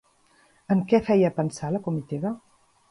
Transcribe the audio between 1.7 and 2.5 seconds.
la comitiva?